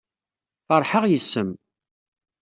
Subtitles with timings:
[0.67, 1.49] Feṛḥeɣ yes-m.